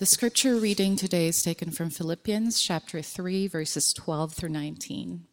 [0.00, 5.26] The scripture reading today is taken from Philippians chapter 3, verses 12 through 19.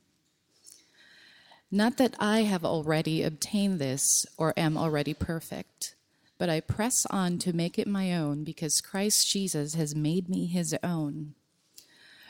[1.71, 5.95] Not that I have already obtained this or am already perfect,
[6.37, 10.47] but I press on to make it my own because Christ Jesus has made me
[10.47, 11.35] his own.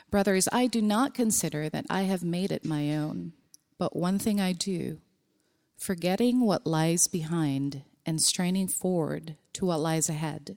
[0.08, 3.32] Brothers, I do not consider that I have made it my own,
[3.78, 4.98] but one thing I do,
[5.76, 10.56] forgetting what lies behind and straining forward to what lies ahead.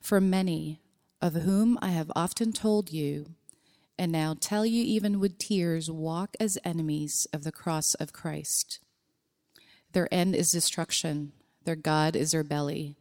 [0.00, 0.80] For many,
[1.20, 3.34] of whom I have often told you,
[3.98, 8.78] and now tell you even with tears, walk as enemies of the cross of Christ.
[9.92, 11.32] Their end is destruction,
[11.64, 12.96] their God is their belly,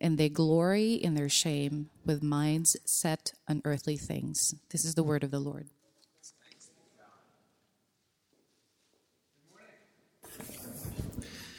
[0.00, 4.54] and they glory in their shame with minds set on earthly things.
[4.70, 5.68] This is the word of the Lord.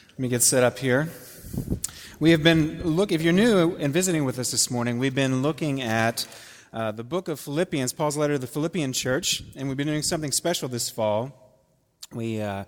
[0.10, 1.10] Let me get set up here.
[2.22, 5.42] We have been look if you're new and visiting with us this morning, we've been
[5.42, 6.28] looking at
[6.72, 10.04] uh, the book of Philippians, Paul's letter to the Philippian church, and we've been doing
[10.04, 11.58] something special this fall.
[12.14, 12.66] We uh,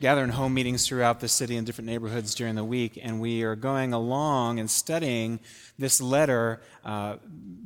[0.00, 3.42] gather in home meetings throughout the city in different neighborhoods during the week, and we
[3.42, 5.40] are going along and studying
[5.78, 7.16] this letter uh,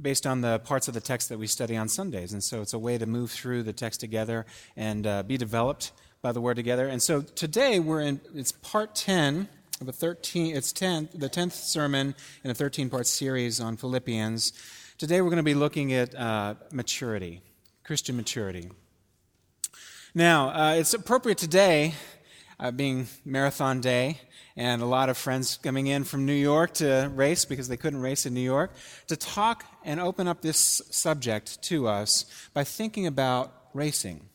[0.03, 2.33] based on the parts of the text that we study on Sundays.
[2.33, 5.93] And so it's a way to move through the text together and uh, be developed
[6.23, 6.89] by the word together.
[6.89, 9.49] And so today we're in it's part 10
[9.81, 12.15] of a 13 it's 10 the 10th sermon
[12.45, 14.53] in a 13 part series on Philippians.
[14.99, 17.41] Today we're going to be looking at uh, maturity,
[17.83, 18.69] Christian maturity.
[20.15, 21.95] Now, uh, it's appropriate today,
[22.59, 24.21] uh, being marathon day,
[24.55, 28.03] and a lot of friends coming in from New York to race because they couldn't
[28.03, 28.75] race in New York,
[29.07, 34.29] to talk and open up this subject to us by thinking about racing.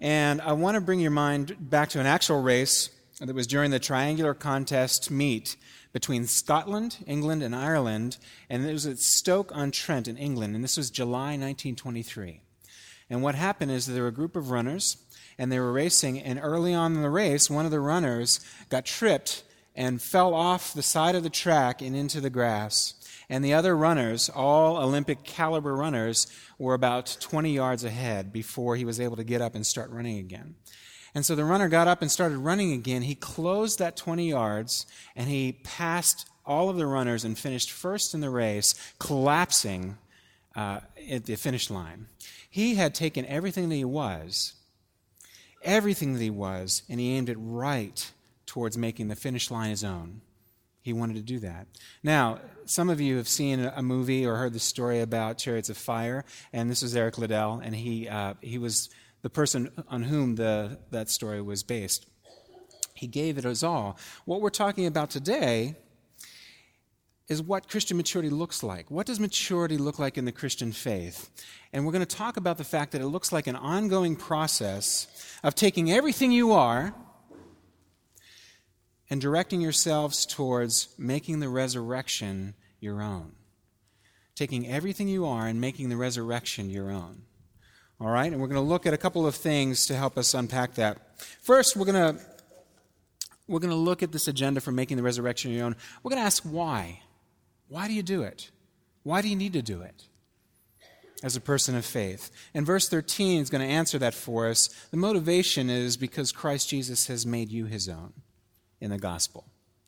[0.00, 3.70] And I want to bring your mind back to an actual race that was during
[3.70, 5.56] the triangular contest meet
[5.92, 8.16] between Scotland, England, and Ireland,
[8.48, 12.40] and it was at Stoke on Trent in England, and this was July 1923.
[13.10, 14.96] And what happened is there were a group of runners,
[15.36, 18.86] and they were racing, and early on in the race, one of the runners got
[18.86, 19.42] tripped
[19.74, 22.94] and fell off the side of the track and into the grass.
[23.28, 26.26] And the other runners, all Olympic caliber runners,
[26.58, 30.18] were about 20 yards ahead before he was able to get up and start running
[30.18, 30.56] again.
[31.14, 33.02] And so the runner got up and started running again.
[33.02, 38.14] He closed that 20 yards and he passed all of the runners and finished first
[38.14, 39.98] in the race, collapsing
[40.56, 42.06] uh, at the finish line.
[42.48, 44.54] He had taken everything that he was,
[45.62, 48.10] everything that he was, and he aimed it right
[48.46, 50.22] towards making the finish line his own.
[50.82, 51.66] He wanted to do that.
[52.02, 55.76] Now, some of you have seen a movie or heard the story about Chariots of
[55.76, 58.88] Fire, and this is Eric Liddell, and he, uh, he was
[59.22, 62.06] the person on whom the, that story was based.
[62.94, 63.98] He gave it his all.
[64.24, 65.76] What we're talking about today
[67.28, 68.90] is what Christian maturity looks like.
[68.90, 71.30] What does maturity look like in the Christian faith?
[71.72, 75.06] And we're going to talk about the fact that it looks like an ongoing process
[75.44, 76.92] of taking everything you are
[79.08, 83.32] and directing yourselves towards making the resurrection your own.
[84.34, 87.22] Taking everything you are and making the resurrection your own.
[88.00, 90.32] All right, and we're going to look at a couple of things to help us
[90.32, 91.20] unpack that.
[91.42, 92.22] First, we're going to
[93.46, 95.76] we're going to look at this agenda for making the resurrection your own.
[96.02, 97.02] We're going to ask why.
[97.68, 98.50] Why do you do it?
[99.02, 100.04] Why do you need to do it?
[101.22, 102.30] As a person of faith.
[102.54, 104.68] And verse 13 is going to answer that for us.
[104.90, 108.12] The motivation is because Christ Jesus has made you his own
[108.80, 109.44] in the gospel.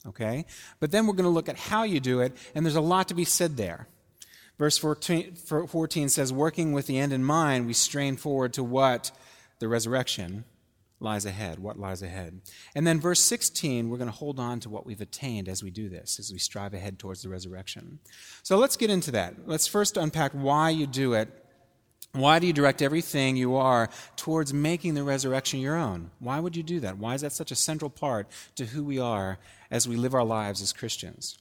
[0.06, 0.44] Okay?
[0.80, 3.08] But then we're going to look at how you do it, and there's a lot
[3.08, 3.86] to be said there.
[4.58, 9.10] Verse 14, 14 says, Working with the end in mind, we strain forward to what?
[9.58, 10.44] The resurrection
[11.02, 12.40] lies ahead, what lies ahead.
[12.74, 15.70] And then verse 16, we're going to hold on to what we've attained as we
[15.70, 17.98] do this, as we strive ahead towards the resurrection.
[18.42, 19.34] So let's get into that.
[19.46, 21.28] Let's first unpack why you do it.
[22.12, 26.10] Why do you direct everything you are towards making the resurrection your own?
[26.18, 26.98] Why would you do that?
[26.98, 29.38] Why is that such a central part to who we are
[29.70, 31.38] as we live our lives as Christians?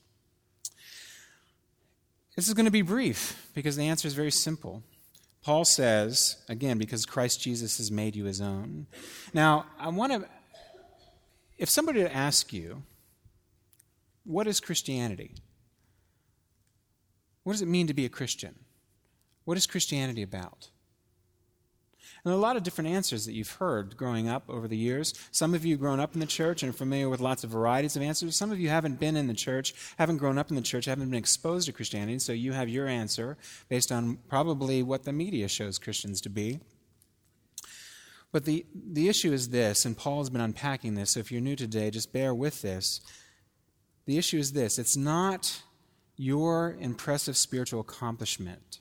[2.36, 4.84] This is going to be brief because the answer is very simple.
[5.44, 8.88] Paul says, again, because Christ Jesus has made you his own.
[9.34, 10.28] Now, I want to,
[11.58, 12.84] if somebody to ask you,
[14.24, 15.34] what is Christianity?
[17.44, 18.56] What does it mean to be a Christian?
[19.46, 20.70] What is Christianity about?
[22.24, 25.14] And a lot of different answers that you've heard growing up over the years.
[25.32, 27.96] Some of you grown up in the church and are familiar with lots of varieties
[27.96, 28.36] of answers.
[28.36, 31.10] Some of you haven't been in the church, haven't grown up in the church, haven't
[31.10, 33.38] been exposed to Christianity, so you have your answer
[33.70, 36.60] based on probably what the media shows Christians to be.
[38.32, 41.56] But the, the issue is this, and Paul's been unpacking this, so if you're new
[41.56, 43.02] today, just bear with this.
[44.06, 45.64] The issue is this it's not
[46.18, 48.81] your impressive spiritual accomplishment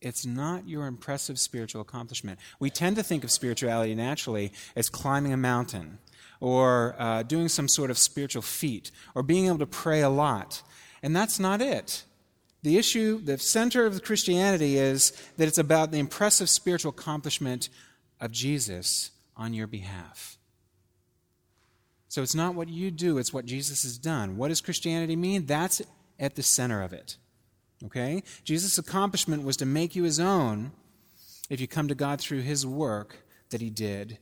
[0.00, 2.38] it's not your impressive spiritual accomplishment.
[2.58, 5.98] We tend to think of spirituality naturally as climbing a mountain
[6.40, 10.62] or uh, doing some sort of spiritual feat or being able to pray a lot.
[11.02, 12.04] And that's not it.
[12.62, 17.68] The issue, the center of Christianity is that it's about the impressive spiritual accomplishment
[18.20, 20.36] of Jesus on your behalf.
[22.08, 24.36] So it's not what you do, it's what Jesus has done.
[24.36, 25.46] What does Christianity mean?
[25.46, 25.80] That's
[26.18, 27.16] at the center of it.
[27.86, 28.22] Okay?
[28.44, 30.72] Jesus' accomplishment was to make you his own
[31.48, 34.18] if you come to God through his work that he did,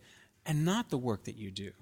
[0.46, 1.72] and not the work that you do.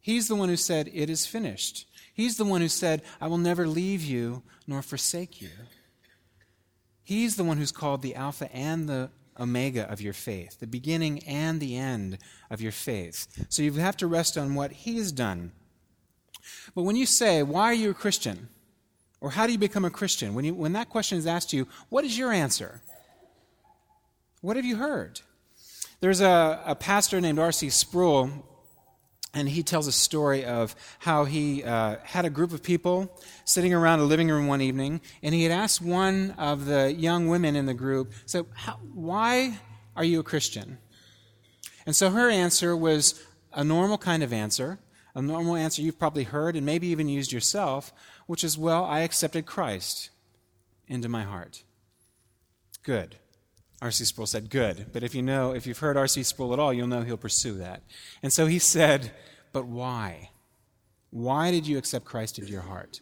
[0.00, 1.86] He's the one who said, It is finished.
[2.12, 5.50] He's the one who said, I will never leave you nor forsake you.
[7.02, 11.20] He's the one who's called the Alpha and the Omega of your faith, the beginning
[11.20, 12.18] and the end
[12.50, 13.46] of your faith.
[13.48, 15.52] So you have to rest on what He's done.
[16.74, 18.48] But when you say, Why are you a Christian?
[19.20, 20.34] Or how do you become a Christian?
[20.34, 22.80] When, you, when that question is asked to you, what is your answer?
[24.40, 25.20] What have you heard?
[26.00, 27.68] There's a, a pastor named R.C.
[27.68, 28.30] Sproul,
[29.34, 33.14] and he tells a story of how he uh, had a group of people
[33.44, 37.28] sitting around a living room one evening, and he had asked one of the young
[37.28, 39.58] women in the group, so how, why
[39.94, 40.78] are you a Christian?
[41.84, 43.22] And so her answer was
[43.52, 44.78] a normal kind of answer,
[45.14, 47.92] a normal answer you've probably heard and maybe even used yourself,
[48.26, 50.10] which is, well, I accepted Christ
[50.86, 51.62] into my heart.
[52.82, 53.16] Good.
[53.82, 54.04] R.C.
[54.04, 54.86] Sproul said, good.
[54.92, 56.22] But if you know, if you've heard R.C.
[56.22, 57.82] Sproul at all, you'll know he'll pursue that.
[58.22, 59.12] And so he said,
[59.52, 60.30] but why?
[61.10, 63.00] Why did you accept Christ into your heart?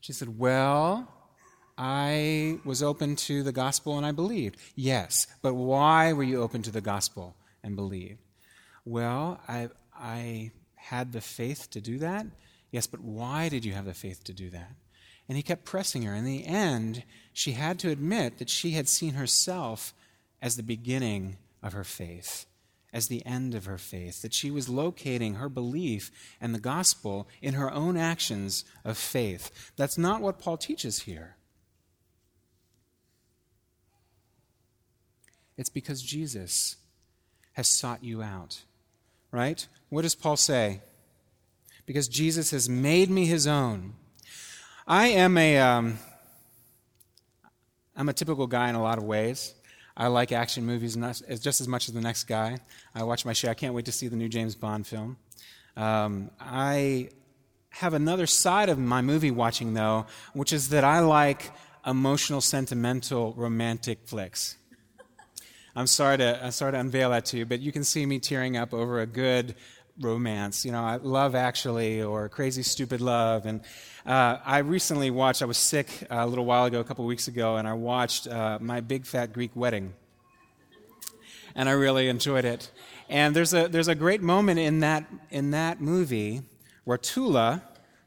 [0.00, 1.12] She said, well,
[1.76, 4.56] I was open to the gospel and I believed.
[4.74, 8.20] Yes, but why were you open to the gospel and believed?
[8.84, 9.68] Well, I,
[9.98, 12.26] I had the faith to do that
[12.70, 14.72] Yes, but why did you have the faith to do that?
[15.28, 16.14] And he kept pressing her.
[16.14, 19.94] In the end, she had to admit that she had seen herself
[20.40, 22.46] as the beginning of her faith,
[22.92, 26.10] as the end of her faith, that she was locating her belief
[26.40, 29.72] and the gospel in her own actions of faith.
[29.76, 31.36] That's not what Paul teaches here.
[35.56, 36.76] It's because Jesus
[37.54, 38.62] has sought you out,
[39.32, 39.66] right?
[39.88, 40.80] What does Paul say?
[41.88, 43.94] because Jesus has made me his own.
[44.86, 45.98] I am a, um,
[47.96, 49.54] I'm a typical guy in a lot of ways.
[49.96, 50.96] I like action movies
[51.40, 52.58] just as much as the next guy.
[52.94, 53.48] I watch my show.
[53.48, 55.16] I can't wait to see the new James Bond film.
[55.78, 57.08] Um, I
[57.70, 60.04] have another side of my movie watching, though,
[60.34, 61.50] which is that I like
[61.86, 64.57] emotional, sentimental, romantic flicks.
[65.78, 68.18] I'm sorry to, I'm sorry to unveil that to you, but you can see me
[68.18, 69.54] tearing up over a good
[70.00, 70.64] romance.
[70.64, 73.46] You know, I Love Actually or Crazy Stupid Love.
[73.46, 73.60] And
[74.04, 77.58] uh, I recently watched, I was sick a little while ago, a couple weeks ago,
[77.58, 79.94] and I watched uh, My Big Fat Greek Wedding.
[81.54, 82.72] And I really enjoyed it.
[83.08, 86.42] And there's a, there's a great moment in that, in that movie
[86.82, 87.62] where Toula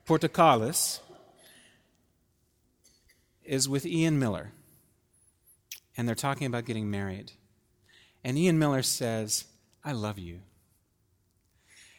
[0.06, 1.00] Portokalos
[3.46, 4.52] is with Ian Miller.
[5.96, 7.32] And they're talking about getting married.
[8.24, 9.46] And Ian Miller says,
[9.84, 10.42] I love you.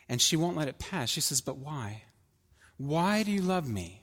[0.08, 1.08] And she won't let it pass.
[1.08, 2.02] She says, But why?
[2.76, 4.02] Why do you love me?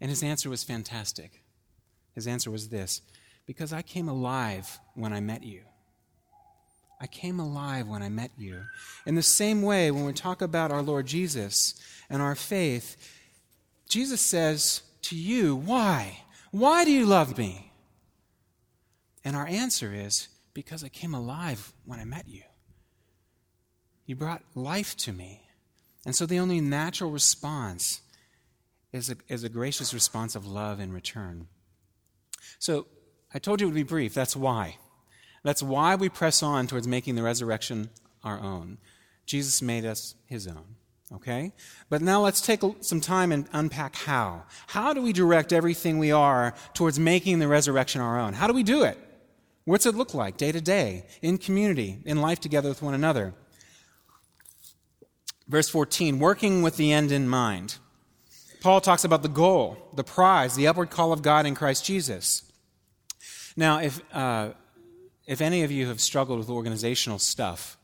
[0.00, 1.42] And his answer was fantastic.
[2.14, 3.00] His answer was this
[3.46, 5.62] Because I came alive when I met you.
[7.00, 8.62] I came alive when I met you.
[9.06, 11.74] In the same way, when we talk about our Lord Jesus
[12.10, 12.96] and our faith,
[13.88, 16.20] Jesus says to you, Why?
[16.50, 17.72] Why do you love me?
[19.24, 20.28] And our answer is,
[20.58, 22.42] Because I came alive when I met you.
[24.06, 25.42] You brought life to me.
[26.04, 28.00] And so the only natural response
[28.92, 31.46] is a, is a gracious response of love in return.
[32.58, 32.88] So
[33.32, 34.14] I told you it would be brief.
[34.14, 34.78] That's why.
[35.44, 37.90] That's why we press on towards making the resurrection
[38.24, 38.78] our own.
[39.26, 40.74] Jesus made us his own.
[41.12, 41.52] Okay?
[41.88, 44.42] But now let's take some time and unpack how.
[44.66, 48.32] How do we direct everything we are towards making the resurrection our own?
[48.32, 48.98] How do we do it?
[49.68, 53.34] What's it look like day to day, in community, in life together with one another?
[55.46, 57.76] Verse 14, working with the end in mind.
[58.62, 62.50] Paul talks about the goal, the prize, the upward call of God in Christ Jesus.
[63.58, 64.52] Now, if, uh,
[65.26, 67.76] if any of you have struggled with organizational stuff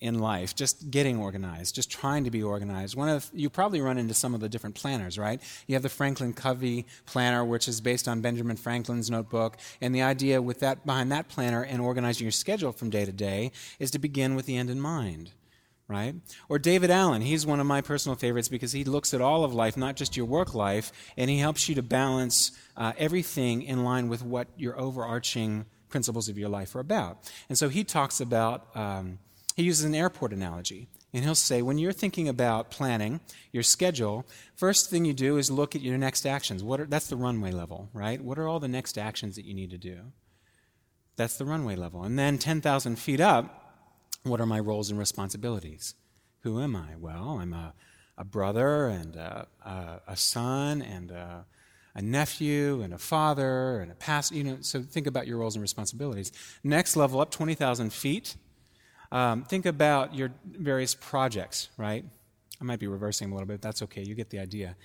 [0.00, 3.98] in life, just getting organized, just trying to be organized, one of you probably run
[3.98, 5.40] into some of the different planners, right?
[5.66, 10.02] You have the Franklin Covey planner, which is based on Benjamin Franklin's notebook, and the
[10.02, 13.90] idea with that behind that planner and organizing your schedule from day to day is
[13.92, 15.32] to begin with the end in mind
[15.88, 16.16] right?
[16.48, 19.54] Or David Allen, he's one of my personal favorites because he looks at all of
[19.54, 23.84] life, not just your work life, and he helps you to balance uh, everything in
[23.84, 27.30] line with what your overarching principles of your life are about.
[27.48, 29.18] And so he talks about, um,
[29.56, 30.86] he uses an airport analogy.
[31.14, 33.20] And he'll say, when you're thinking about planning
[33.50, 36.62] your schedule, first thing you do is look at your next actions.
[36.62, 38.20] What are, that's the runway level, right?
[38.20, 40.12] What are all the next actions that you need to do?
[41.16, 42.02] That's the runway level.
[42.02, 43.72] And then 10,000 feet up,
[44.24, 45.94] what are my roles and responsibilities?
[46.40, 46.96] Who am I?
[46.98, 47.72] Well, I'm a,
[48.18, 51.46] a brother and a, a, a son and a,
[51.94, 54.34] a, nephew and a father and a pastor.
[54.34, 56.30] You know, so think about your roles and responsibilities.
[56.62, 58.36] Next level up, 20,000 feet.
[59.12, 62.04] Um, think about your various projects, right?
[62.60, 63.60] I might be reversing a little bit.
[63.60, 64.02] but That's okay.
[64.02, 64.76] You get the idea.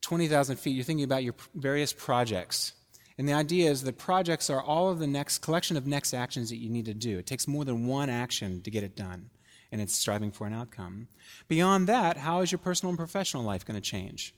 [0.00, 2.72] 20,000 feet, you're thinking about your various projects.
[3.16, 6.50] And the idea is that projects are all of the next collection of next actions
[6.50, 7.18] that you need to do.
[7.18, 9.30] It takes more than one action to get it done,
[9.70, 11.08] and it's striving for an outcome.
[11.48, 14.34] Beyond that, how is your personal and professional life going to change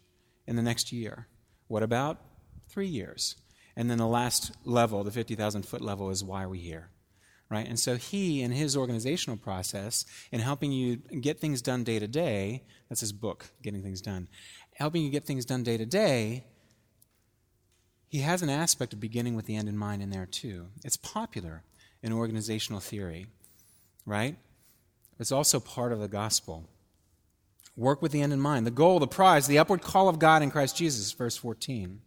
[0.46, 1.26] in the next year?
[1.68, 2.20] What about
[2.68, 3.36] three years?
[3.76, 6.90] And then the last level, the 50,000 foot level, is why are we here?
[7.48, 7.66] Right?
[7.66, 12.08] And so he, in his organizational process, in helping you get things done day to
[12.08, 14.28] day, that's his book, Getting Things Done,
[14.74, 16.44] helping you get things done day to day,
[18.08, 20.68] he has an aspect of beginning with the end in mind in there too.
[20.84, 21.62] It's popular
[22.02, 23.26] in organizational theory,
[24.04, 24.36] right?
[25.18, 26.68] It's also part of the gospel.
[27.76, 28.66] Work with the end in mind.
[28.66, 32.00] The goal, the prize, the upward call of God in Christ Jesus, verse 14.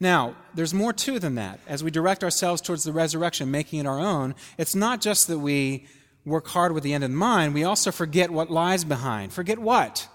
[0.00, 1.60] Now, there's more to than that.
[1.66, 5.38] As we direct ourselves towards the resurrection, making it our own, it's not just that
[5.38, 5.86] we
[6.24, 9.32] work hard with the end in mind, we also forget what lies behind.
[9.32, 10.08] Forget what?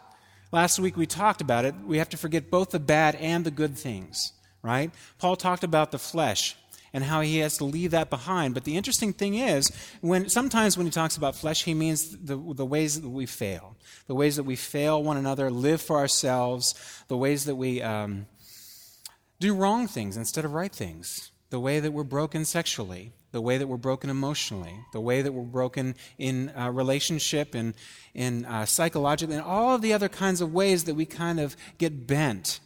[0.51, 1.75] Last week we talked about it.
[1.86, 4.34] We have to forget both the bad and the good things
[4.65, 4.92] right?
[5.20, 6.58] Paul talked about the flesh
[6.92, 8.56] and how he has to leave that behind.
[8.56, 12.36] But the interesting thing is, when sometimes when he talks about flesh, he means the,
[12.36, 13.75] the ways that we fail,
[14.08, 16.74] the ways that we fail one another, live for ourselves,
[17.10, 18.25] the ways that we um,
[19.39, 23.58] do wrong things instead of right things, the way that we're broken sexually, the way
[23.58, 27.74] that we're broken emotionally, the way that we're broken in uh, relationship and
[28.13, 31.56] in uh, psychologically, and all of the other kinds of ways that we kind of
[31.77, 32.60] get bent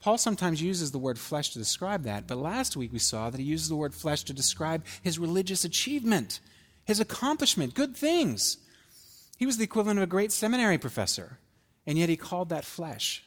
[0.00, 3.40] Paul sometimes uses the word flesh to describe that, but last week we saw that
[3.40, 6.40] he uses the word flesh to describe his religious achievement,
[6.84, 8.58] his accomplishment, good things.
[9.38, 11.38] He was the equivalent of a great seminary professor,
[11.86, 13.24] and yet he called that flesh.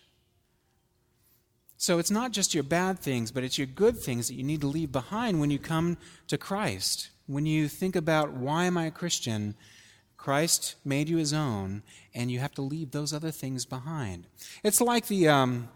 [1.81, 4.61] So it's not just your bad things, but it's your good things that you need
[4.61, 5.97] to leave behind when you come
[6.27, 7.09] to Christ.
[7.25, 9.55] When you think about why am I a Christian,
[10.15, 11.81] Christ made you his own,
[12.13, 14.27] and you have to leave those other things behind.
[14.63, 15.27] It's like the.
[15.27, 15.69] Um,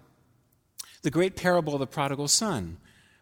[1.06, 2.78] the great parable of the prodigal son.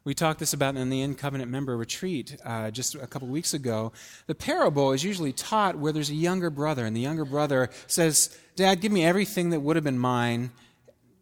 [0.05, 3.53] We talked this about in the In Covenant member retreat uh, just a couple weeks
[3.53, 3.91] ago.
[4.25, 8.37] The parable is usually taught where there's a younger brother, and the younger brother says,
[8.55, 10.51] Dad, give me everything that would have been mine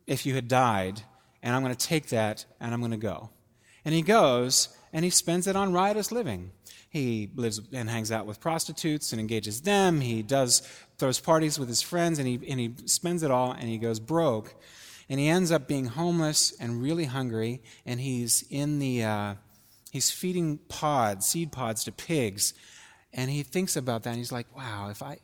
[0.06, 1.02] if you had died,
[1.42, 3.30] and I'm going to take that and I'm going to go.
[3.86, 6.52] And he goes and he spends it on riotous living.
[6.90, 10.02] He lives and hangs out with prostitutes and engages them.
[10.02, 10.62] He does
[10.98, 14.00] throws parties with his friends and he, and he spends it all and he goes
[14.00, 14.56] broke
[15.12, 19.36] and he ends up being homeless and really hungry, and he's in the uh,
[19.92, 22.54] he's feeding pods, seed pods to pigs,
[23.12, 25.18] and he thinks about that, and he's like, "Wow, if I."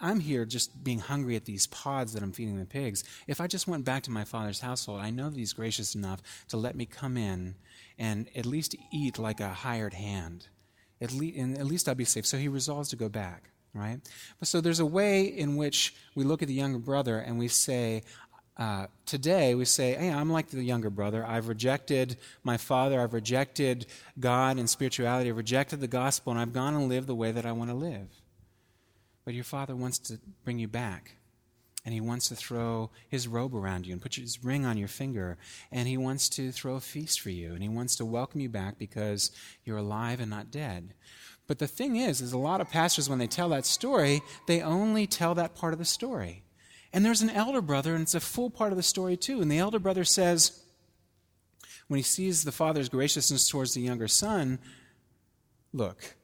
[0.00, 3.04] I'm here just being hungry at these pods that I'm feeding the pigs.
[3.26, 6.22] If I just went back to my father's household, I know that he's gracious enough
[6.48, 7.56] to let me come in
[7.98, 10.48] and at least eat like a hired hand.
[11.00, 12.26] At, le- and at least I'll be safe.
[12.26, 14.00] So he resolves to go back, right?
[14.38, 17.48] But so there's a way in which we look at the younger brother and we
[17.48, 18.02] say,
[18.56, 21.24] uh, today we say, hey, I'm like the younger brother.
[21.26, 22.98] I've rejected my father.
[22.98, 23.86] I've rejected
[24.18, 25.28] God and spirituality.
[25.28, 27.76] I've rejected the gospel, and I've gone and lived the way that I want to
[27.76, 28.08] live.
[29.26, 31.16] But your father wants to bring you back.
[31.84, 34.88] And he wants to throw his robe around you and put his ring on your
[34.88, 35.36] finger.
[35.70, 37.52] And he wants to throw a feast for you.
[37.52, 39.30] And he wants to welcome you back because
[39.64, 40.94] you're alive and not dead.
[41.46, 44.62] But the thing is, is a lot of pastors, when they tell that story, they
[44.62, 46.42] only tell that part of the story.
[46.92, 49.40] And there's an elder brother, and it's a full part of the story too.
[49.40, 50.60] And the elder brother says,
[51.88, 54.58] when he sees the father's graciousness towards the younger son,
[55.72, 56.16] look,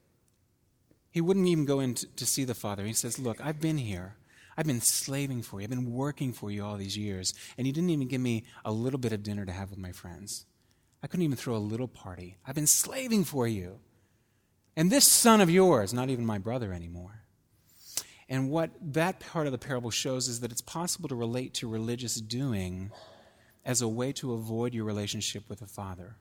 [1.13, 2.85] he wouldn't even go in to, to see the father.
[2.85, 4.17] He says, Look, I've been here.
[4.57, 5.65] I've been slaving for you.
[5.65, 7.33] I've been working for you all these years.
[7.57, 9.93] And you didn't even give me a little bit of dinner to have with my
[9.93, 10.47] friends.
[11.03, 12.37] I couldn't even throw a little party.
[12.47, 13.79] I've been slaving for you.
[14.77, 17.23] And this son of yours, not even my brother anymore.
[18.29, 21.69] And what that part of the parable shows is that it's possible to relate to
[21.69, 22.91] religious doing
[23.65, 26.17] as a way to avoid your relationship with the Father,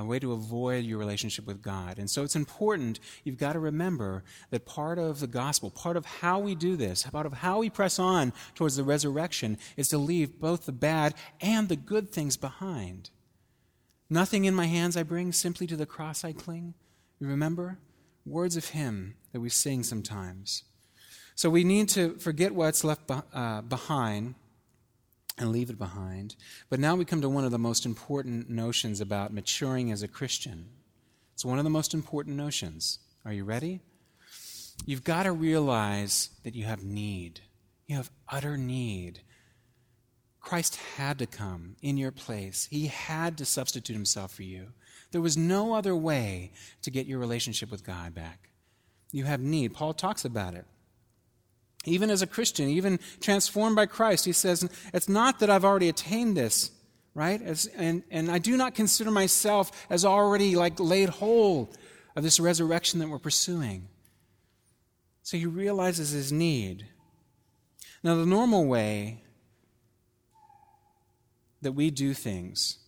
[0.00, 1.98] a way to avoid your relationship with God.
[1.98, 6.04] And so it's important, you've got to remember that part of the gospel, part of
[6.04, 9.98] how we do this, part of how we press on towards the resurrection, is to
[9.98, 13.10] leave both the bad and the good things behind.
[14.08, 16.74] Nothing in my hands I bring, simply to the cross I cling.
[17.20, 17.78] You remember?
[18.26, 20.64] Words of hymn that we sing sometimes.
[21.34, 24.34] So we need to forget what's left uh, behind
[25.40, 26.36] and leave it behind.
[26.68, 30.08] But now we come to one of the most important notions about maturing as a
[30.08, 30.66] Christian.
[31.34, 32.98] It's one of the most important notions.
[33.24, 33.80] Are you ready?
[34.86, 37.40] You've got to realize that you have need.
[37.86, 39.20] You have utter need.
[40.40, 44.68] Christ had to come in your place, He had to substitute Himself for you.
[45.12, 48.50] There was no other way to get your relationship with God back.
[49.10, 49.74] You have need.
[49.74, 50.66] Paul talks about it.
[51.84, 55.88] Even as a Christian, even transformed by Christ, he says, It's not that I've already
[55.88, 56.70] attained this,
[57.14, 57.40] right?
[57.40, 61.76] As, and, and I do not consider myself as already like laid hold
[62.14, 63.88] of this resurrection that we're pursuing.
[65.22, 66.86] So he realizes his need.
[68.02, 69.22] Now, the normal way
[71.62, 72.78] that we do things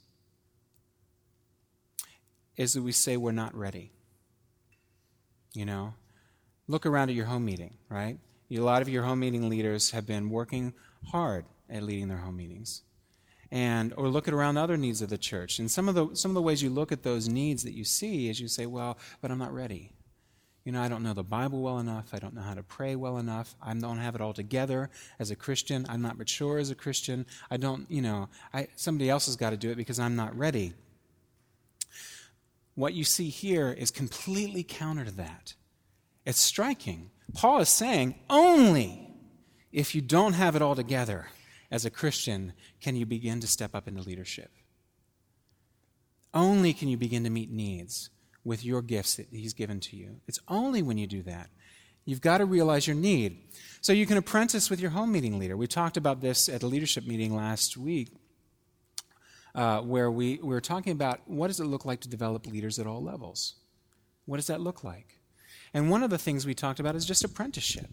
[2.56, 3.92] is that we say we're not ready.
[5.54, 5.94] You know,
[6.66, 8.18] look around at your home meeting, right?
[8.52, 10.74] A lot of your home meeting leaders have been working
[11.06, 12.82] hard at leading their home meetings.
[13.50, 15.58] And, or look at around other needs of the church.
[15.58, 17.84] And some of the, some of the ways you look at those needs that you
[17.84, 19.92] see is you say, well, but I'm not ready.
[20.64, 22.10] You know, I don't know the Bible well enough.
[22.12, 23.54] I don't know how to pray well enough.
[23.60, 25.86] I don't have it all together as a Christian.
[25.88, 27.26] I'm not mature as a Christian.
[27.50, 30.36] I don't, you know, I, somebody else has got to do it because I'm not
[30.36, 30.74] ready.
[32.74, 35.54] What you see here is completely counter to that.
[36.24, 37.10] It's striking.
[37.34, 39.10] Paul is saying only
[39.72, 41.26] if you don't have it all together
[41.70, 44.50] as a Christian can you begin to step up into leadership.
[46.34, 48.10] Only can you begin to meet needs
[48.44, 50.20] with your gifts that He's given to you.
[50.26, 51.50] It's only when you do that.
[52.04, 53.38] You've got to realize your need.
[53.80, 55.56] So you can apprentice with your home meeting leader.
[55.56, 58.10] We talked about this at a leadership meeting last week.
[59.54, 62.78] Uh, where we, we were talking about what does it look like to develop leaders
[62.78, 63.56] at all levels?
[64.24, 65.18] What does that look like?
[65.74, 67.88] And one of the things we talked about is just apprenticeship.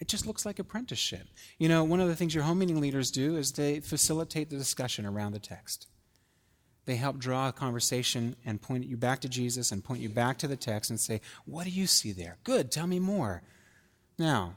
[0.00, 1.26] It just looks like apprenticeship.
[1.58, 4.56] You know, one of the things your home meeting leaders do is they facilitate the
[4.56, 5.88] discussion around the text.
[6.86, 10.38] They help draw a conversation and point you back to Jesus and point you back
[10.38, 12.38] to the text and say, What do you see there?
[12.44, 13.42] Good, tell me more.
[14.18, 14.54] Now,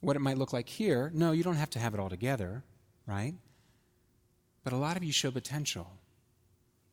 [0.00, 2.64] what it might look like here, no, you don't have to have it all together,
[3.06, 3.34] right?
[4.64, 5.92] But a lot of you show potential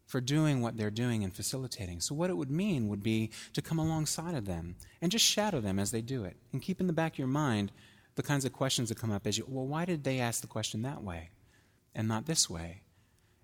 [0.05, 1.99] for doing what they're doing and facilitating.
[1.99, 5.59] So, what it would mean would be to come alongside of them and just shadow
[5.59, 6.37] them as they do it.
[6.53, 7.71] And keep in the back of your mind
[8.15, 10.47] the kinds of questions that come up as you, well, why did they ask the
[10.47, 11.29] question that way
[11.93, 12.81] and not this way?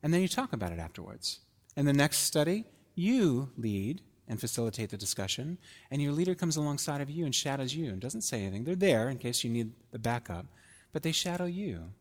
[0.01, 1.39] And then you talk about it afterwards.
[1.75, 5.57] And the next study, you lead and facilitate the discussion,
[5.89, 8.63] and your leader comes alongside of you and shadows you and doesn't say anything.
[8.63, 10.45] They're there in case you need the backup,
[10.93, 11.91] but they shadow you.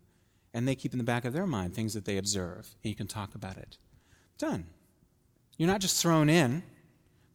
[0.52, 2.96] And they keep in the back of their mind things that they observe, and you
[2.96, 3.78] can talk about it.
[4.40, 4.64] Done.
[5.58, 6.62] You're not just thrown in,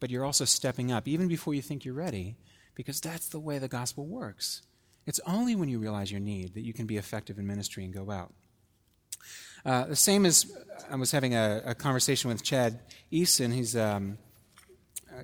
[0.00, 2.36] but you're also stepping up, even before you think you're ready,
[2.74, 4.62] because that's the way the gospel works.
[5.06, 7.94] It's only when you realize your need that you can be effective in ministry and
[7.94, 8.34] go out.
[9.64, 10.52] Uh, the same as
[10.90, 12.80] I was having a, a conversation with Chad
[13.12, 13.52] Easton.
[13.52, 14.18] He's um,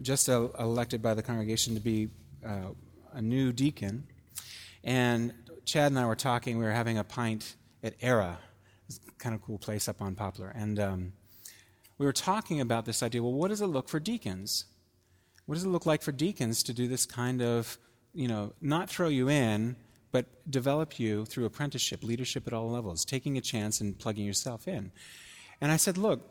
[0.02, 2.10] just uh, elected by the congregation to be
[2.46, 2.70] uh,
[3.12, 4.06] a new deacon.
[4.84, 6.58] And Chad and I were talking.
[6.58, 8.38] We were having a pint at Era,
[8.88, 10.52] it's kind of cool place up on Poplar.
[10.54, 11.12] And um,
[12.02, 14.64] we were talking about this idea well, what does it look for deacons?
[15.46, 17.78] What does it look like for deacons to do this kind of,
[18.12, 19.76] you know, not throw you in,
[20.10, 24.66] but develop you through apprenticeship, leadership at all levels, taking a chance and plugging yourself
[24.66, 24.90] in?
[25.60, 26.28] And I said, look,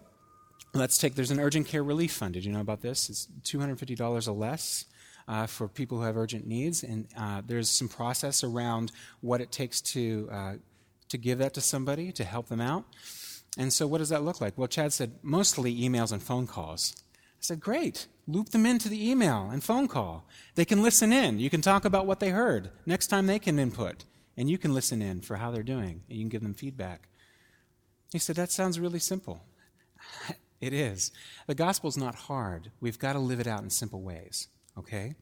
[0.73, 2.33] let's take, there's an urgent care relief fund.
[2.33, 3.09] Did you know about this?
[3.09, 4.83] It's $250 or less.
[5.27, 9.51] Uh, for people who have urgent needs, and uh, there's some process around what it
[9.51, 10.53] takes to uh,
[11.07, 12.83] to give that to somebody to help them out.
[13.57, 14.57] And so, what does that look like?
[14.57, 16.95] Well, Chad said mostly emails and phone calls.
[17.41, 18.07] I said, great.
[18.27, 20.25] Loop them into the email and phone call.
[20.55, 21.39] They can listen in.
[21.39, 22.69] You can talk about what they heard.
[22.85, 24.05] Next time they can input,
[24.37, 27.09] and you can listen in for how they're doing, and you can give them feedback.
[28.11, 29.43] He said, that sounds really simple.
[30.61, 31.11] it is.
[31.47, 32.71] The gospel's not hard.
[32.79, 35.15] We've got to live it out in simple ways, okay?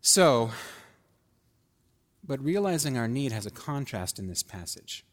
[0.00, 0.52] So,
[2.22, 5.04] But realizing our need has a contrast in this passage.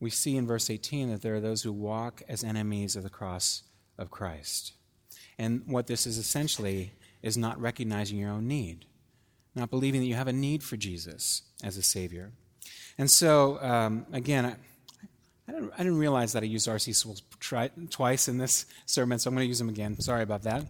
[0.00, 3.10] We see in verse 18 that there are those who walk as enemies of the
[3.10, 3.62] cross
[3.98, 4.72] of Christ.
[5.38, 8.86] And what this is essentially is not recognizing your own need,
[9.54, 12.32] not believing that you have a need for Jesus as a Savior.
[12.96, 14.56] And so, um, again, I,
[15.48, 16.92] I, didn't, I, didn't, realize that I used R.C.
[16.92, 17.16] Sproul
[17.90, 19.98] twice in this sermon, so I'm going to use him again.
[20.00, 20.64] Sorry about that.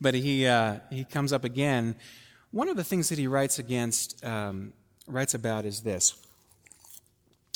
[0.00, 1.94] But he, uh, he comes up again.
[2.50, 4.72] One of the things that he writes against, um,
[5.06, 6.14] writes about is this.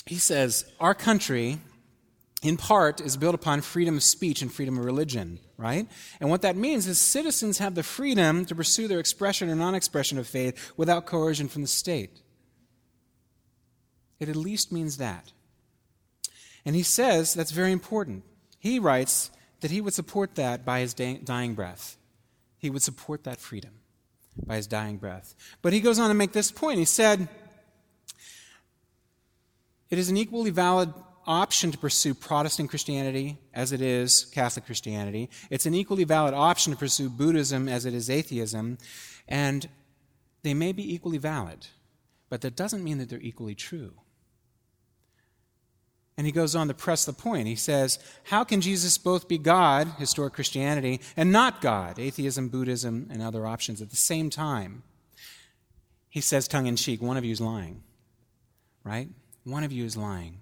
[0.09, 1.61] He says, Our country
[2.42, 5.88] in part, is built upon freedom of speech and freedom of religion, right?
[6.21, 9.75] And what that means is citizens have the freedom to pursue their expression or non
[9.75, 12.21] expression of faith without coercion from the state.
[14.21, 15.33] It at least means that.
[16.64, 18.25] And he says that's very important.
[18.61, 21.97] He writes that he would support that by his dying breath.
[22.59, 23.73] He would support that freedom
[24.47, 25.35] by his dying breath.
[25.62, 26.79] But he goes on to make this point.
[26.79, 27.29] He said,
[29.90, 30.92] It is an equally valid
[31.27, 35.29] option to pursue Protestant Christianity as it is Catholic Christianity.
[35.51, 38.79] It's an equally valid option to pursue Buddhism as it is atheism.
[39.27, 39.68] And
[40.42, 41.66] they may be equally valid,
[42.29, 43.92] but that doesn't mean that they're equally true.
[46.16, 47.46] And he goes on to press the point.
[47.46, 53.07] He says, How can Jesus both be God, historic Christianity, and not God, atheism, Buddhism,
[53.11, 54.83] and other options at the same time?
[56.09, 57.83] He says, tongue in cheek, one of you is lying.
[58.83, 59.09] Right?
[59.49, 60.41] One of you is lying.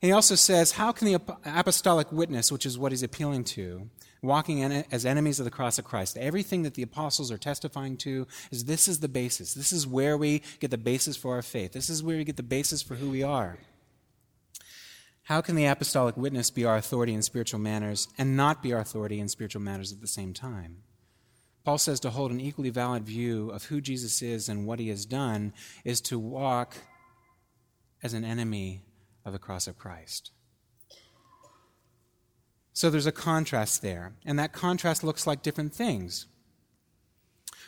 [0.00, 3.90] And he also says, how can the apostolic witness, which is what he's appealing to,
[4.22, 8.26] walking as enemies of the cross of Christ, everything that the apostles are testifying to
[8.50, 9.54] is this is the basis.
[9.54, 11.72] This is where we get the basis for our faith.
[11.72, 13.58] This is where we get the basis for who we are.
[15.24, 18.80] How can the apostolic witness be our authority in spiritual matters and not be our
[18.80, 20.78] authority in spiritual matters at the same time?
[21.64, 24.88] Paul says to hold an equally valid view of who Jesus is and what he
[24.88, 25.52] has done
[25.84, 26.76] is to walk
[28.02, 28.82] as an enemy
[29.24, 30.30] of the cross of Christ.
[32.72, 36.26] So there's a contrast there, and that contrast looks like different things.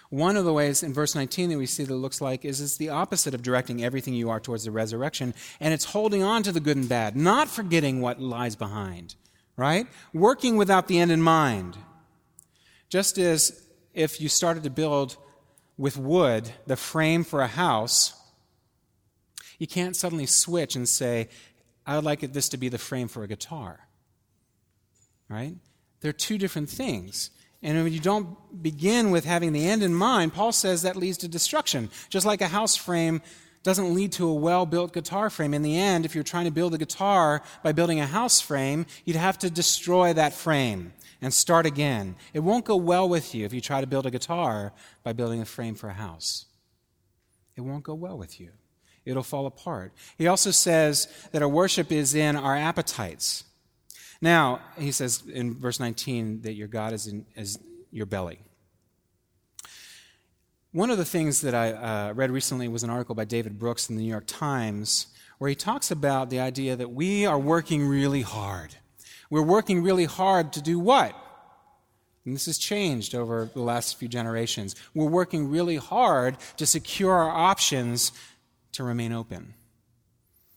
[0.09, 2.61] One of the ways in verse 19 that we see that it looks like is
[2.61, 6.43] it's the opposite of directing everything you are towards the resurrection, and it's holding on
[6.43, 9.15] to the good and bad, not forgetting what lies behind,
[9.57, 9.87] right?
[10.13, 11.77] Working without the end in mind.
[12.89, 15.17] Just as if you started to build
[15.77, 18.20] with wood the frame for a house,
[19.61, 21.29] you can't suddenly switch and say,
[21.87, 23.87] I would like this to be the frame for a guitar.
[25.29, 25.55] Right?
[26.01, 27.31] They're two different things.
[27.63, 31.19] And when you don't begin with having the end in mind, Paul says that leads
[31.19, 31.91] to destruction.
[32.09, 33.21] Just like a house frame
[33.63, 35.53] doesn't lead to a well built guitar frame.
[35.53, 38.87] In the end, if you're trying to build a guitar by building a house frame,
[39.05, 42.17] you'd have to destroy that frame and start again.
[42.33, 45.43] It won't go well with you if you try to build a guitar by building
[45.43, 46.47] a frame for a house.
[47.57, 48.53] It won't go well with you
[49.05, 49.93] it'll fall apart.
[50.19, 53.45] He also says that our worship is in our appetites.
[54.21, 57.59] Now, he says in verse 19 that your God is in is
[57.91, 58.39] your belly.
[60.73, 63.91] One of the things that I uh, read recently was an article by David Brooks
[63.91, 65.09] in the New York Times
[65.39, 68.75] where he talks about the idea that we are working really hard.
[69.31, 71.17] We're working really hard to do what?
[72.27, 74.77] And this has changed over the last few generations.
[74.95, 78.13] We're working really hard to secure our options
[78.73, 79.55] to remain open.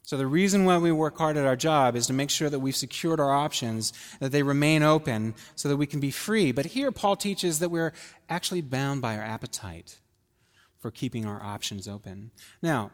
[0.06, 2.60] So, the reason why we work hard at our job is to make sure that
[2.60, 6.52] we've secured our options, that they remain open, so that we can be free.
[6.52, 7.93] But here, Paul teaches that we're
[8.28, 9.99] actually bound by our appetite
[10.80, 12.32] for keeping our options open.
[12.62, 12.91] Now,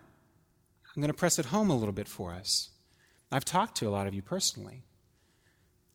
[0.96, 2.70] I'm going to press it home a little bit for us.
[3.32, 4.84] I've talked to a lot of you personally.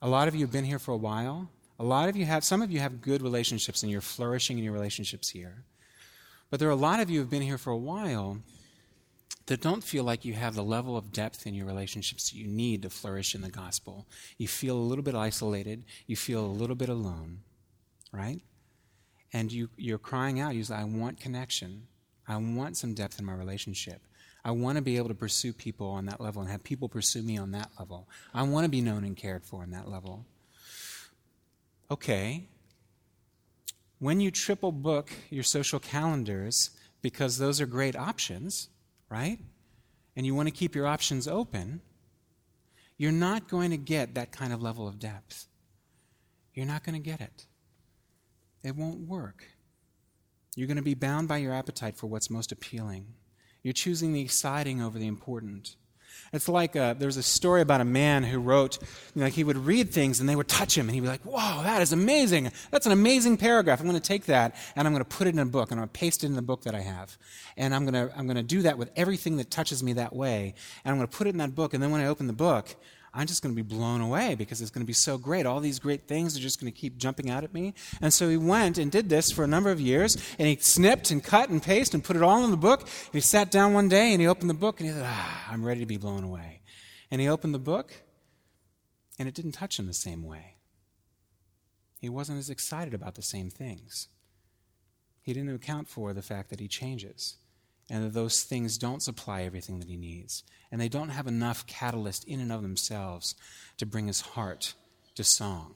[0.03, 1.51] A lot of you have been here for a while.
[1.79, 4.65] A lot of you have, some of you have good relationships and you're flourishing in
[4.65, 5.65] your relationships here.
[6.51, 8.39] But there are a lot of you who have been here for a while
[9.47, 12.47] that don't feel like you have the level of depth in your relationships that you
[12.47, 14.07] need to flourish in the gospel.
[14.39, 17.41] You feel a little bit isolated, you feel a little bit alone,
[18.13, 18.41] right?
[19.33, 21.89] And you, you're crying out, you say, I want connection.
[22.27, 24.01] I want some depth in my relationship.
[24.45, 27.23] I want to be able to pursue people on that level and have people pursue
[27.23, 28.09] me on that level.
[28.33, 30.27] I want to be known and cared for on that level.
[31.91, 32.45] Okay.
[33.99, 36.71] When you triple book your social calendars,
[37.03, 38.69] because those are great options,
[39.15, 39.39] right?
[40.17, 41.81] And you want to keep your options open,
[42.97, 45.47] you're not going to get that kind of level of depth.
[46.53, 47.47] You're not going to get it.
[48.65, 49.45] It won't work.
[50.57, 53.07] You're going to be bound by your appetite for what's most appealing.
[53.63, 55.77] You're choosing the exciting over the important.
[56.33, 59.35] It's like uh, there was a story about a man who wrote, you know, like
[59.35, 61.81] he would read things and they would touch him and he'd be like, whoa, that
[61.81, 62.51] is amazing.
[62.71, 63.81] That's an amazing paragraph.
[63.81, 65.79] I'm going to take that and I'm going to put it in a book and
[65.79, 67.17] I'm going to paste it in the book that I have.
[67.57, 70.15] And I'm going to, I'm going to do that with everything that touches me that
[70.15, 70.55] way.
[70.85, 71.75] And I'm going to put it in that book.
[71.75, 72.75] And then when I open the book,
[73.17, 75.47] I'm just going to be blown away because it's going to be so great.
[75.47, 77.75] All these great things are just going to keep jumping out at me.
[78.01, 81.13] And so he went and did this for a number of years, and he snipped
[81.13, 82.81] and cut and pasted and put it all in the book.
[82.81, 85.49] And he sat down one day and he opened the book and he said, Ah,
[85.49, 86.63] I'm ready to be blown away.
[87.11, 87.95] And he opened the book,
[89.19, 90.57] and it didn't touch him the same way.
[92.01, 94.09] He wasn't as excited about the same things.
[95.23, 97.37] He didn't account for the fact that he changes
[97.91, 100.43] and that those things don't supply everything that he needs.
[100.71, 103.35] And they don't have enough catalyst in and of themselves
[103.79, 104.75] to bring his heart
[105.15, 105.75] to song.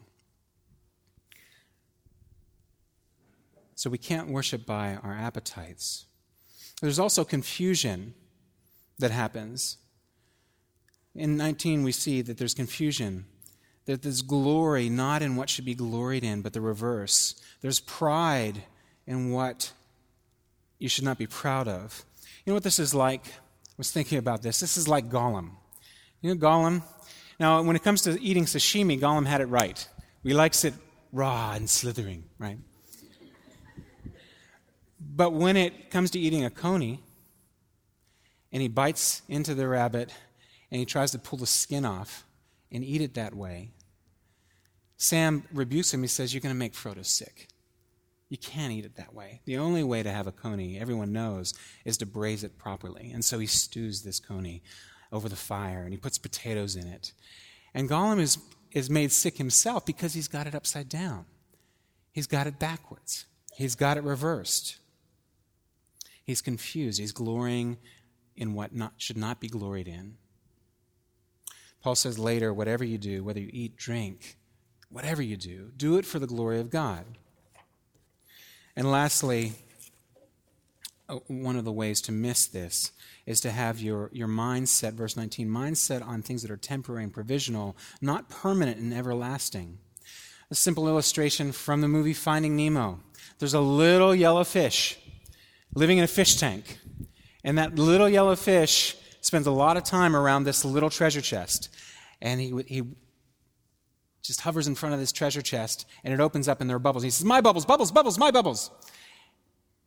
[3.75, 6.07] So we can't worship by our appetites.
[6.81, 8.15] There's also confusion
[8.99, 9.77] that happens.
[11.15, 13.27] In 19, we see that there's confusion,
[13.87, 17.41] that there's glory not in what should be gloried in, but the reverse.
[17.61, 18.65] There's pride
[19.07, 19.73] in what
[20.79, 22.05] you should not be proud of.
[22.45, 23.27] You know what this is like?
[23.27, 24.61] I was thinking about this.
[24.61, 25.51] This is like Gollum.
[26.21, 26.83] You know Gollum?
[27.39, 29.87] Now, when it comes to eating sashimi, Gollum had it right.
[30.23, 30.75] He likes it
[31.13, 32.59] raw and slithering, right?
[35.01, 37.01] But when it comes to eating a coney,
[38.53, 40.13] and he bites into the rabbit
[40.71, 42.25] and he tries to pull the skin off
[42.73, 43.71] and eat it that way,
[44.97, 46.03] Sam rebukes him.
[46.03, 47.49] He says, You're going to make Frodo sick.
[48.29, 49.41] You can't eat it that way.
[49.47, 53.11] The only way to have a coney, everyone knows, is to braise it properly.
[53.13, 54.63] And so he stews this coney
[55.11, 57.13] over the fire and he puts potatoes in it.
[57.73, 58.39] And Gollum is,
[58.73, 61.25] is made sick himself because he's got it upside down.
[62.13, 63.25] He's got it backwards.
[63.55, 64.79] He's got it reversed.
[66.23, 67.01] He's confused.
[67.01, 67.79] He's glorying
[68.37, 70.17] in what not, should not be gloried in.
[71.81, 74.37] Paul says later, whatever you do, whether you eat, drink,
[74.91, 77.05] whatever you do, do it for the glory of God.
[78.79, 79.55] And lastly,
[81.09, 82.93] uh, one of the ways to miss this
[83.27, 87.13] is to have your, your mindset, verse 19, mindset on things that are temporary and
[87.13, 89.79] provisional, not permanent and everlasting.
[90.53, 93.01] A simple illustration from the movie Finding Nemo.
[93.41, 94.97] There's a little yellow fish
[95.75, 96.79] living in a fish tank.
[97.43, 101.69] And that little yellow fish spends a lot of time around this little treasure chest.
[102.23, 102.83] And he, he
[104.23, 106.81] just hovers in front of this treasure chest and it opens up and there are
[106.81, 107.03] bubbles.
[107.03, 108.71] He says, My bubbles, bubbles, bubbles, my bubbles.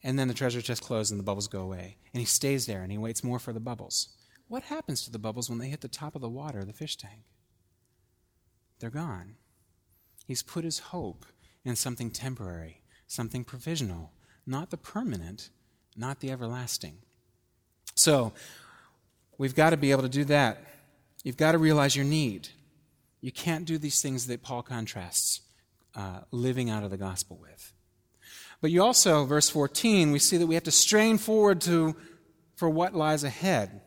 [0.04, 1.98] And then the treasure chest closes and the bubbles go away.
[2.14, 4.10] And he stays there and he waits more for the bubbles.
[4.48, 6.98] What happens to the bubbles when they hit the top of the water, the fish
[6.98, 7.22] tank?
[8.80, 9.36] They're gone.
[10.26, 11.26] He's put his hope
[11.64, 14.12] in something temporary, something provisional,
[14.46, 15.50] not the permanent,
[15.96, 16.98] not the everlasting.
[17.96, 18.34] So,
[19.38, 20.64] we've got to be able to do that.
[21.24, 22.50] You've got to realize your need.
[23.22, 25.42] You can't do these things that Paul contrasts
[25.96, 27.72] uh, living out of the gospel with.
[28.62, 31.96] But you also, verse 14, we see that we have to strain forward to
[32.56, 33.82] for what lies ahead.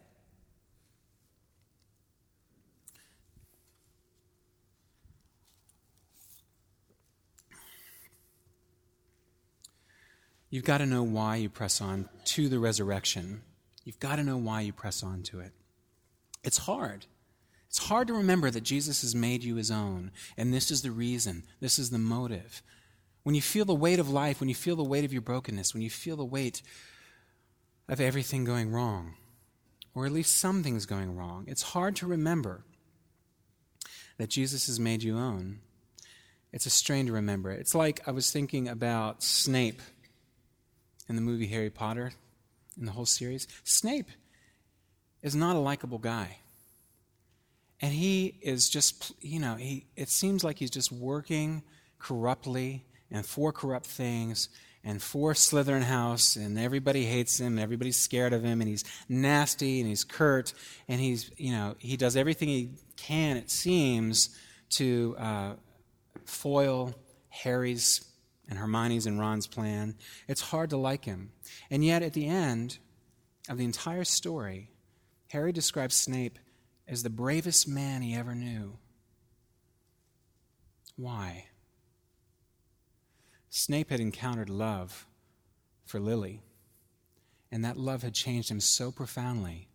[10.51, 13.42] You've got to know why you press on to the resurrection.
[13.85, 15.51] You've got to know why you press on to it.
[16.44, 17.07] It's hard.
[17.75, 20.93] It's hard to remember that Jesus has made you his own, and this is the
[20.93, 22.63] reason, this is the motive.
[23.25, 25.75] When you feel the weight of life, when you feel the weight of your brokenness,
[25.75, 26.63] when you feel the weight
[27.89, 29.15] of everything going wrong,
[29.93, 32.63] or at least some things going wrong, it's hard to remember
[34.19, 35.59] that Jesus has made you own.
[36.53, 37.51] It's a strain to remember.
[37.51, 37.59] it.
[37.59, 39.83] It's like I was thinking about Snape
[41.09, 42.13] in the movie Harry Potter,
[42.79, 43.49] in the whole series.
[43.65, 44.11] Snape
[45.23, 46.39] is not a likable guy.
[47.81, 51.63] And he is just, you know, he, it seems like he's just working
[51.99, 54.49] corruptly and for corrupt things
[54.85, 58.85] and for Slytherin House, and everybody hates him, and everybody's scared of him, and he's
[59.09, 60.53] nasty and he's curt,
[60.89, 64.29] and he's, you know, he does everything he can, it seems,
[64.71, 65.53] to uh,
[66.27, 66.95] foil
[67.31, 68.05] Harry's
[68.49, 69.95] and Hermione's and Ron's plan.
[70.29, 71.33] It's hard to like him.
[71.71, 72.77] And yet, at the end
[73.49, 74.71] of the entire story,
[75.29, 76.39] Harry describes Snape
[76.87, 78.79] as the bravest man he ever knew.
[80.97, 81.47] Why?
[83.49, 85.07] Snape had encountered love
[85.85, 86.42] for Lily,
[87.51, 89.68] and that love had changed him so profoundly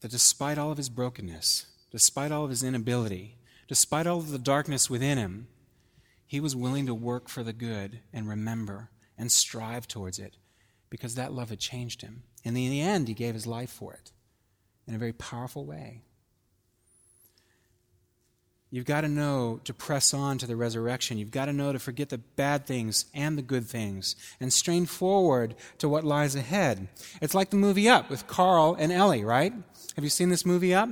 [0.00, 4.38] that despite all of his brokenness, despite all of his inability, despite all of the
[4.38, 5.48] darkness within him,
[6.26, 10.36] he was willing to work for the good and remember and strive towards it
[10.90, 12.22] because that love had changed him.
[12.44, 14.12] And in the end, he gave his life for it.
[14.88, 16.02] In a very powerful way.
[18.70, 21.16] You've got to know to press on to the resurrection.
[21.16, 24.84] You've got to know to forget the bad things and the good things and strain
[24.84, 26.88] forward to what lies ahead.
[27.22, 29.54] It's like the movie Up with Carl and Ellie, right?
[29.96, 30.90] Have you seen this movie Up?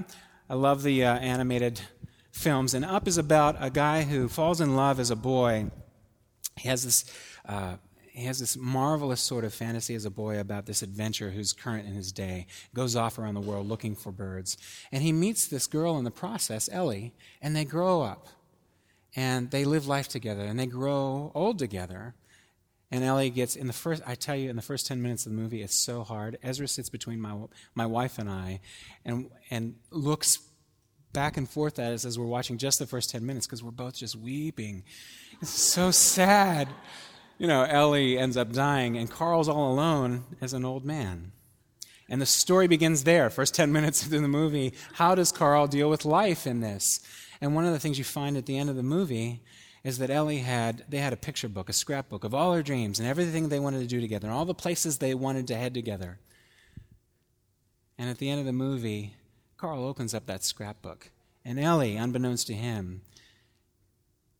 [0.49, 1.81] I love the uh, animated
[2.33, 2.73] films.
[2.73, 5.67] And Up is about a guy who falls in love as a boy.
[6.57, 7.05] He has this.
[7.47, 7.77] Uh,
[8.17, 11.87] he has this marvelous sort of fantasy as a boy about this adventure who's current
[11.87, 14.57] in his day, goes off around the world looking for birds.
[14.91, 18.29] And he meets this girl in the process, Ellie, and they grow up.
[19.15, 22.15] And they live life together, and they grow old together.
[22.91, 25.33] And Ellie gets, in the first, I tell you, in the first 10 minutes of
[25.33, 26.39] the movie, it's so hard.
[26.43, 27.37] Ezra sits between my,
[27.75, 28.61] my wife and I
[29.05, 30.39] and, and looks
[31.13, 33.71] back and forth at us as we're watching just the first 10 minutes because we're
[33.71, 34.85] both just weeping.
[35.41, 36.69] It's so sad
[37.39, 41.33] you know, Ellie ends up dying, and Carl's all alone as an old man.
[42.09, 44.73] And the story begins there, first 10 minutes into the movie.
[44.95, 47.01] How does Carl deal with life in this?
[47.41, 49.43] And one of the things you find at the end of the movie
[49.85, 52.99] is that Ellie had, they had a picture book, a scrapbook of all her dreams
[52.99, 55.75] and everything they wanted to do together and all the places they wanted to head
[55.75, 56.19] together.
[57.99, 59.15] And at the end of the movie,
[59.57, 61.11] Carl opens up that scrapbook.
[61.45, 63.03] And Ellie, unbeknownst to him,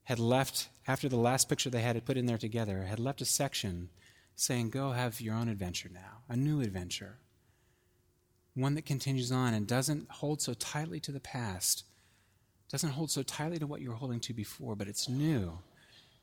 [0.07, 3.25] had left, after the last picture they had put in there together, had left a
[3.25, 3.89] section
[4.37, 7.19] saying, Go have your own adventure now, a new adventure.
[8.55, 11.85] One that continues on and doesn't hold so tightly to the past,
[12.71, 15.59] doesn't hold so tightly to what you were holding to before, but it's new.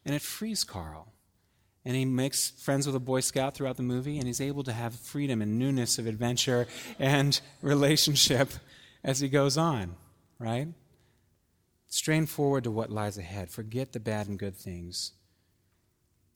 [0.06, 1.12] And it frees Carl.
[1.84, 4.72] And he makes friends with a Boy Scout throughout the movie, and he's able to
[4.72, 6.68] have freedom and newness of adventure
[6.98, 8.50] and relationship
[9.04, 9.98] as he goes on,
[10.40, 10.70] right?
[11.94, 13.52] Strain forward to what lies ahead.
[13.52, 15.12] Forget the bad and good things.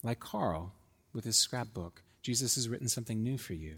[0.04, 0.72] Like Carl
[1.14, 3.78] with his scrapbook, Jesus has written something new for you.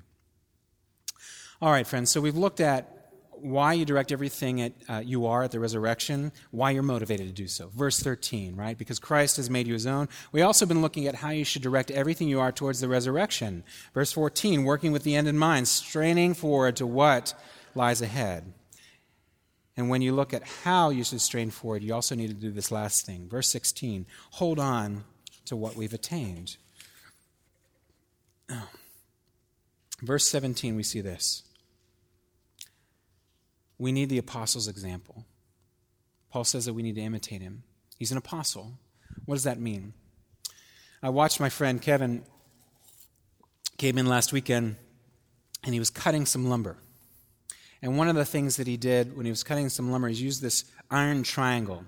[1.62, 5.44] All right, friends, so we've looked at why you direct everything at, uh, you are
[5.44, 7.70] at the resurrection, why you're motivated to do so.
[7.70, 8.78] Verse 13, right?
[8.78, 10.10] Because Christ has made you his own.
[10.34, 13.64] We also been looking at how you should direct everything you are towards the resurrection.
[13.94, 17.34] Verse 14, working with the end in mind, straining forward to what
[17.74, 18.52] lies ahead.
[19.80, 22.52] And when you look at how you should strain forward, you also need to do
[22.52, 23.30] this last thing.
[23.30, 25.06] Verse 16 hold on
[25.46, 26.58] to what we've attained.
[30.02, 31.44] Verse 17, we see this.
[33.78, 35.24] We need the apostle's example.
[36.30, 37.64] Paul says that we need to imitate him.
[37.98, 38.74] He's an apostle.
[39.24, 39.94] What does that mean?
[41.02, 42.26] I watched my friend Kevin
[43.78, 44.76] came in last weekend
[45.64, 46.80] and he was cutting some lumber.
[47.82, 50.16] And one of the things that he did when he was cutting some lumber, he
[50.16, 51.86] used this iron triangle.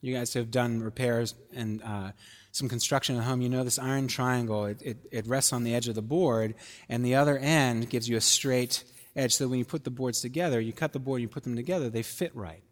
[0.00, 2.12] You guys have done repairs and uh,
[2.52, 3.40] some construction at home.
[3.40, 6.54] You know this iron triangle, it, it, it rests on the edge of the board,
[6.88, 8.84] and the other end gives you a straight
[9.16, 11.56] edge so when you put the boards together, you cut the board, you put them
[11.56, 12.62] together, they fit right.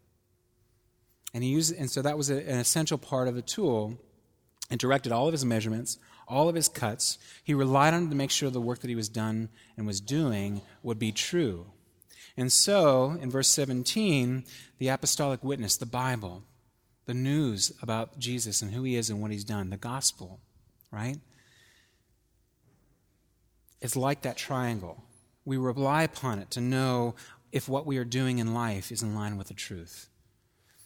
[1.33, 3.97] And, he used, and so that was a, an essential part of the tool
[4.69, 7.17] and directed all of his measurements, all of his cuts.
[7.43, 10.01] He relied on it to make sure the work that he was done and was
[10.01, 11.67] doing would be true.
[12.35, 14.43] And so, in verse 17,
[14.79, 16.43] the apostolic witness, the Bible,
[17.05, 20.39] the news about Jesus and who he is and what he's done, the gospel,
[20.91, 21.17] right?
[23.81, 25.03] It's like that triangle.
[25.45, 27.15] We rely upon it to know
[27.51, 30.09] if what we are doing in life is in line with the truth.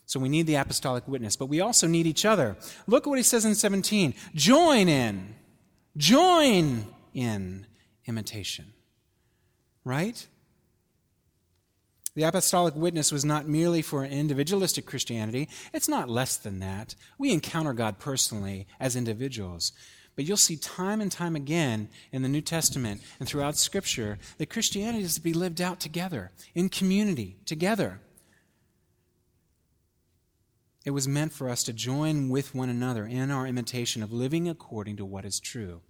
[0.06, 2.58] So we need the apostolic witness, but we also need each other.
[2.86, 5.36] Look at what he says in 17 join in,
[5.98, 7.66] join in
[8.06, 8.74] imitation.
[9.84, 10.28] Right?
[12.14, 16.96] The apostolic witness was not merely for an individualistic Christianity, it's not less than that.
[17.18, 19.72] We encounter God personally as individuals.
[20.16, 24.50] But you'll see time and time again in the New Testament and throughout Scripture that
[24.50, 28.02] Christianity is to be lived out together, in community, together.
[30.84, 34.50] It was meant for us to join with one another in our imitation of living
[34.50, 35.82] according to what is true.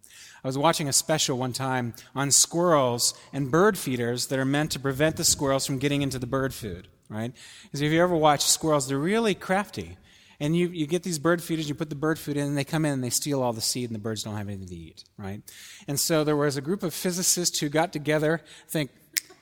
[0.43, 4.71] I was watching a special one time on squirrels and bird feeders that are meant
[4.71, 7.31] to prevent the squirrels from getting into the bird food, right?
[7.63, 9.97] Because if you ever watch squirrels, they're really crafty.
[10.39, 12.63] And you, you get these bird feeders, you put the bird food in, and they
[12.63, 14.75] come in and they steal all the seed, and the birds don't have anything to
[14.75, 15.43] eat, right?
[15.87, 18.89] And so there was a group of physicists who got together, think,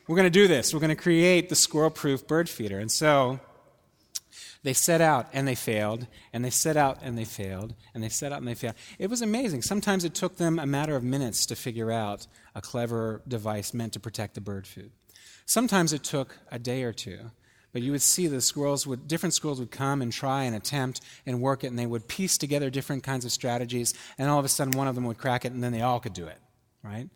[0.09, 0.74] we're going to do this.
[0.74, 2.80] We're going to create the squirrel proof bird feeder.
[2.80, 3.39] And so
[4.64, 8.10] they set out and they failed, and they set out and they failed, and they
[8.10, 8.76] set out and they failed.
[8.97, 9.62] It was amazing.
[9.62, 13.93] Sometimes it took them a matter of minutes to figure out a clever device meant
[13.93, 14.91] to protect the bird food.
[15.45, 17.32] Sometimes it took a day or two.
[17.72, 21.01] But you would see the squirrels would different squirrels would come and try and attempt
[21.26, 24.45] and work it, and they would piece together different kinds of strategies, and all of
[24.45, 26.39] a sudden one of them would crack it, and then they all could do it.
[26.84, 27.10] Right?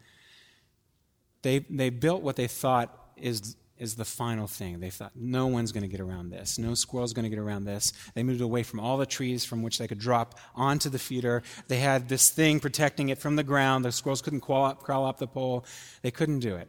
[1.42, 4.80] They they built what they thought is is the final thing.
[4.80, 6.58] They thought, no one's going to get around this.
[6.58, 7.92] No squirrel's going to get around this.
[8.14, 11.44] They moved away from all the trees from which they could drop onto the feeder.
[11.68, 13.84] They had this thing protecting it from the ground.
[13.84, 15.66] The squirrels couldn't crawl up, crawl up the pole.
[16.02, 16.68] They couldn't do it.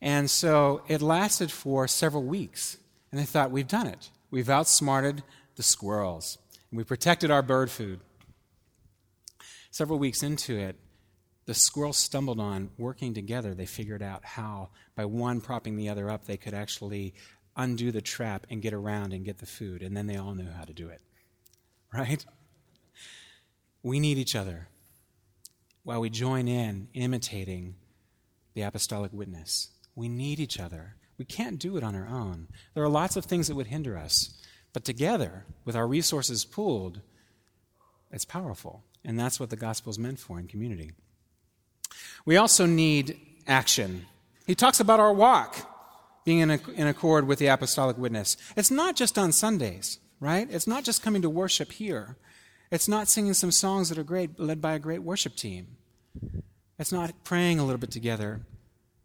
[0.00, 2.78] And so it lasted for several weeks.
[3.10, 4.10] And they thought, we've done it.
[4.30, 5.22] We've outsmarted
[5.56, 6.38] the squirrels.
[6.70, 8.00] And we protected our bird food.
[9.70, 10.76] Several weeks into it,
[11.46, 13.54] the squirrels stumbled on working together.
[13.54, 17.14] They figured out how, by one propping the other up, they could actually
[17.56, 19.82] undo the trap and get around and get the food.
[19.82, 21.00] And then they all knew how to do it.
[21.92, 22.24] Right?
[23.82, 24.68] We need each other
[25.82, 27.76] while we join in imitating
[28.54, 29.70] the apostolic witness.
[29.94, 30.96] We need each other.
[31.18, 32.48] We can't do it on our own.
[32.72, 34.34] There are lots of things that would hinder us.
[34.72, 37.00] But together, with our resources pooled,
[38.10, 38.82] it's powerful.
[39.04, 40.92] And that's what the gospel is meant for in community.
[42.24, 44.06] We also need action.
[44.46, 45.70] He talks about our walk
[46.24, 48.36] being in, in accord with the apostolic witness.
[48.56, 50.48] It's not just on Sundays, right?
[50.50, 52.16] It's not just coming to worship here.
[52.70, 55.76] It's not singing some songs that are great, led by a great worship team.
[56.78, 58.40] It's not praying a little bit together.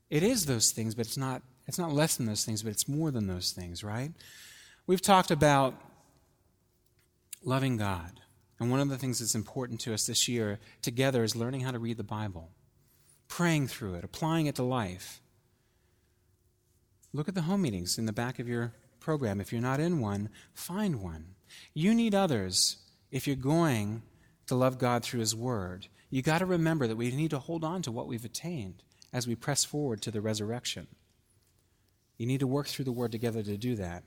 [0.10, 2.88] It is those things, but it's not, it's not less than those things, but it's
[2.88, 4.12] more than those things, right?
[4.88, 5.76] We've talked about
[7.44, 8.22] loving God.
[8.60, 11.72] And one of the things that's important to us this year together is learning how
[11.72, 12.50] to read the Bible,
[13.30, 15.22] praying through it, applying it to life.
[17.14, 19.40] Look at the home meetings in the back of your program.
[19.40, 21.36] If you're not in one, find one.
[21.74, 22.78] You need others
[23.12, 24.02] if you're going
[24.48, 25.88] to love God through His Word.
[26.10, 29.28] You got to remember that we need to hold on to what we've attained as
[29.28, 30.88] we press forward to the resurrection.
[32.18, 34.04] You need to work through the Word together to do that.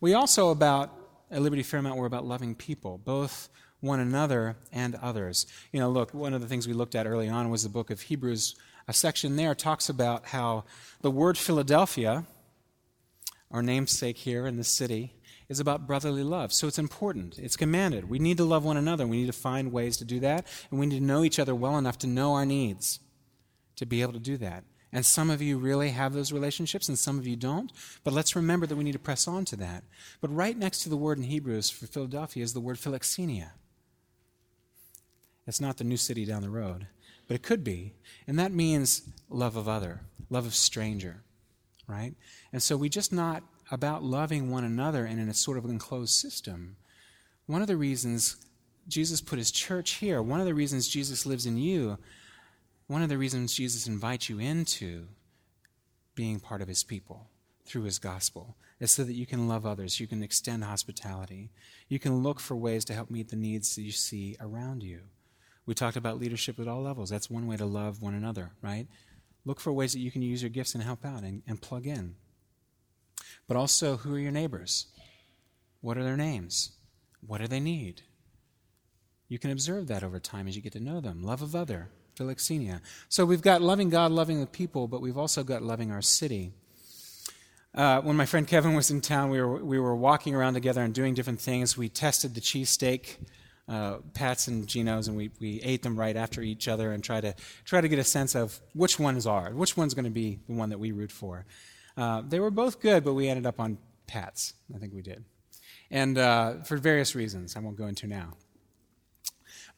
[0.00, 0.92] We also, about
[1.30, 3.48] at Liberty Fairmount, we're about loving people, both
[3.80, 5.46] one another and others.
[5.72, 7.90] You know, look, one of the things we looked at early on was the book
[7.90, 8.54] of Hebrews.
[8.88, 10.64] A section there talks about how
[11.00, 12.24] the word Philadelphia,
[13.50, 15.14] our namesake here in the city,
[15.48, 16.52] is about brotherly love.
[16.52, 17.38] So it's important.
[17.38, 18.08] It's commanded.
[18.08, 19.06] We need to love one another.
[19.06, 20.46] We need to find ways to do that.
[20.70, 23.00] And we need to know each other well enough to know our needs
[23.76, 24.64] to be able to do that.
[24.92, 27.70] And some of you really have those relationships and some of you don't.
[28.02, 29.84] But let's remember that we need to press on to that.
[30.20, 33.50] But right next to the word in Hebrews for Philadelphia is the word philoxenia.
[35.46, 36.86] It's not the new city down the road,
[37.26, 37.94] but it could be.
[38.26, 41.22] And that means love of other, love of stranger,
[41.86, 42.14] right?
[42.52, 46.14] And so we just not about loving one another and in a sort of enclosed
[46.14, 46.76] system.
[47.46, 48.36] One of the reasons
[48.88, 51.98] Jesus put his church here, one of the reasons Jesus lives in you,
[52.86, 55.08] one of the reasons Jesus invites you into
[56.14, 57.28] being part of his people
[57.64, 61.50] through his gospel is so that you can love others, you can extend hospitality,
[61.88, 65.00] you can look for ways to help meet the needs that you see around you.
[65.66, 67.10] We talked about leadership at all levels.
[67.10, 68.86] That's one way to love one another, right?
[69.44, 71.86] Look for ways that you can use your gifts and help out and, and plug
[71.86, 72.14] in.
[73.48, 74.86] But also, who are your neighbors?
[75.80, 76.72] What are their names?
[77.26, 78.02] What do they need?
[79.28, 81.22] You can observe that over time as you get to know them.
[81.22, 82.80] Love of other, philoxenia.
[83.08, 86.52] So we've got loving God, loving the people, but we've also got loving our city.
[87.74, 90.82] Uh, when my friend Kevin was in town, we were, we were walking around together
[90.82, 91.76] and doing different things.
[91.76, 93.16] We tested the cheesesteak
[93.68, 97.20] uh, Pat's and Geno's, and we, we ate them right after each other and try
[97.20, 100.10] to try to get a sense of which one is ours, which one's going to
[100.10, 101.46] be the one that we root for.
[101.96, 104.54] Uh, they were both good, but we ended up on Pat's.
[104.74, 105.24] I think we did,
[105.90, 108.34] and uh, for various reasons I won't go into now.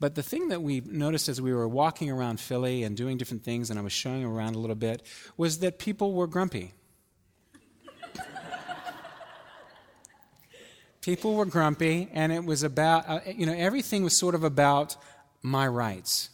[0.01, 3.43] But the thing that we noticed as we were walking around Philly and doing different
[3.43, 5.03] things, and I was showing around a little bit,
[5.36, 6.74] was that people were grumpy.
[11.09, 14.94] People were grumpy, and it was about, uh, you know, everything was sort of about
[15.40, 16.28] my rights.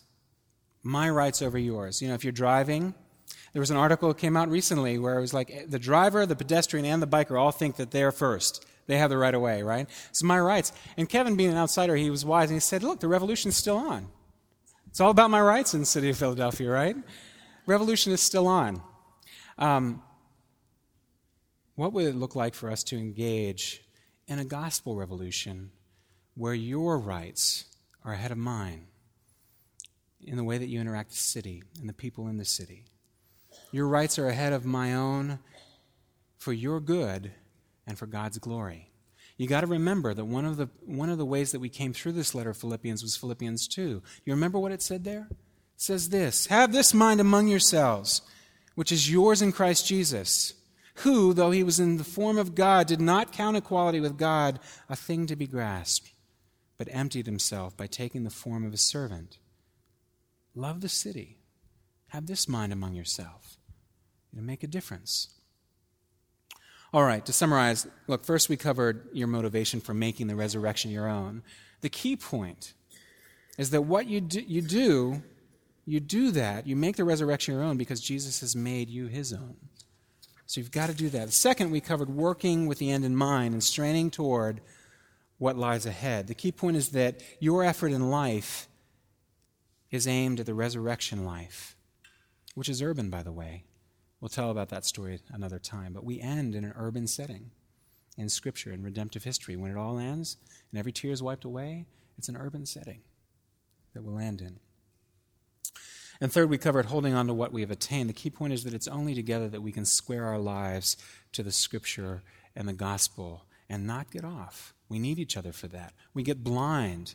[0.82, 2.02] My rights over yours.
[2.02, 2.92] You know, if you're driving,
[3.52, 6.26] there was an article that came out recently where it was like eh, the driver,
[6.26, 8.66] the pedestrian, and the biker all think that they're first.
[8.88, 9.88] They have the right of way, right?
[10.10, 10.72] It's my rights.
[10.96, 13.76] And Kevin, being an outsider, he was wise and he said, Look, the revolution's still
[13.76, 14.08] on.
[14.88, 16.96] It's all about my rights in the city of Philadelphia, right?
[17.66, 18.82] Revolution is still on.
[19.56, 20.02] Um,
[21.76, 23.83] what would it look like for us to engage
[24.26, 25.70] in a gospel revolution
[26.34, 27.64] where your rights
[28.04, 28.86] are ahead of mine
[30.20, 32.84] in the way that you interact with the city and the people in the city.
[33.70, 35.38] Your rights are ahead of my own
[36.38, 37.32] for your good
[37.86, 38.90] and for God's glory.
[39.36, 41.92] You got to remember that one of the one of the ways that we came
[41.92, 44.02] through this letter of Philippians was Philippians 2.
[44.24, 45.26] You remember what it said there?
[45.30, 45.36] It
[45.76, 48.22] says this, "Have this mind among yourselves,
[48.76, 50.54] which is yours in Christ Jesus."
[50.98, 54.60] Who, though he was in the form of God, did not count equality with God
[54.88, 56.12] a thing to be grasped,
[56.78, 59.38] but emptied himself by taking the form of a servant.
[60.54, 61.38] Love the city.
[62.08, 63.56] Have this mind among yourself.
[64.32, 65.34] It'll make a difference.
[66.92, 71.08] All right, to summarize, look, first we covered your motivation for making the resurrection your
[71.08, 71.42] own.
[71.80, 72.72] The key point
[73.58, 75.22] is that what you do, you do,
[75.86, 79.32] you do that, you make the resurrection your own because Jesus has made you his
[79.32, 79.56] own.
[80.54, 81.32] So you've got to do that.
[81.32, 84.60] Second, we covered working with the end in mind and straining toward
[85.36, 86.28] what lies ahead.
[86.28, 88.68] The key point is that your effort in life
[89.90, 91.76] is aimed at the resurrection life,
[92.54, 93.64] which is urban, by the way.
[94.20, 95.92] We'll tell about that story another time.
[95.92, 97.50] But we end in an urban setting
[98.16, 99.56] in Scripture, in redemptive history.
[99.56, 100.36] When it all ends
[100.70, 101.86] and every tear is wiped away,
[102.16, 103.00] it's an urban setting
[103.92, 104.60] that we'll end in.
[106.24, 108.08] And third, we covered holding on to what we have attained.
[108.08, 110.96] The key point is that it's only together that we can square our lives
[111.32, 112.22] to the Scripture
[112.56, 114.72] and the gospel and not get off.
[114.88, 115.92] We need each other for that.
[116.14, 117.14] We get blind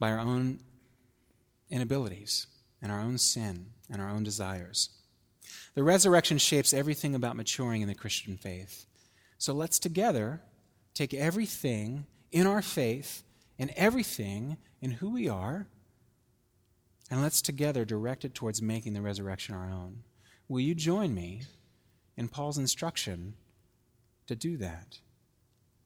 [0.00, 0.58] by our own
[1.70, 2.48] inabilities
[2.82, 4.90] and our own sin and our own desires.
[5.76, 8.86] The resurrection shapes everything about maturing in the Christian faith.
[9.38, 10.40] So let's together
[10.94, 13.22] take everything in our faith
[13.56, 15.68] and everything in who we are,
[17.10, 20.02] and let's together direct it towards making the resurrection our own.
[20.48, 21.42] Will you join me
[22.16, 23.34] in Paul's instruction
[24.26, 24.98] to do that?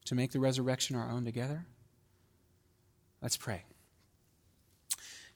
[0.06, 1.66] To make the resurrection our own together?
[3.20, 3.64] Let's pray.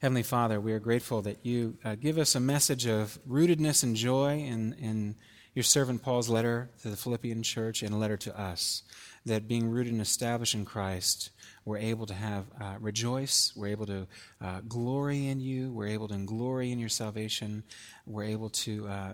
[0.01, 3.95] Heavenly Father, we are grateful that you uh, give us a message of rootedness and
[3.95, 5.15] joy in, in
[5.55, 8.83] your servant Paul's letter to the Philippian church and a letter to us.
[9.25, 11.31] That being rooted and established in Christ,
[11.67, 14.07] we're able to have uh, rejoice, we're able to
[14.41, 17.61] uh, glory in you, we're able to glory in your salvation,
[18.05, 19.13] we're able to uh,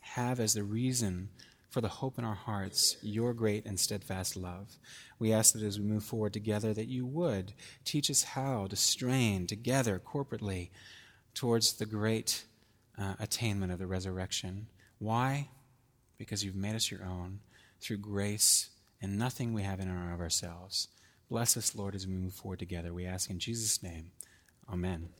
[0.00, 1.30] have as the reason
[1.70, 4.76] for the hope in our hearts your great and steadfast love.
[5.18, 7.54] We ask that as we move forward together, that you would
[7.86, 10.68] teach us how to strain together corporately
[11.32, 12.44] towards the great
[12.98, 14.66] uh, attainment of the resurrection.
[14.98, 15.48] Why?
[16.18, 17.40] Because you've made us your own
[17.80, 18.68] through grace
[19.00, 20.88] and nothing we have in and of ourselves.
[21.28, 22.92] Bless us, Lord, as we move forward together.
[22.94, 24.12] We ask in Jesus' name.
[24.72, 25.10] Amen.